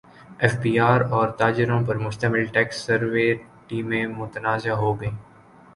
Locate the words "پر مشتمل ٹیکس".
1.87-2.77